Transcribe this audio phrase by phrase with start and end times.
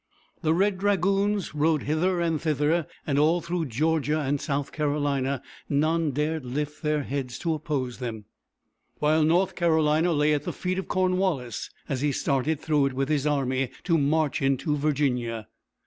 [0.41, 6.09] The red dragoons rode hither and thither, and all through Georgia and South Carolina none
[6.09, 8.25] dared lift their heads to oppose them,
[8.97, 13.09] while North Carolina lay at the feet of Cornwallis, as he started through it with
[13.09, 15.47] his army to march into Virginia.